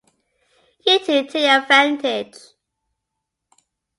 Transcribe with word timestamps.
You 0.83 0.97
too 0.97 1.27
take 1.27 1.47
advantage! 1.47 2.33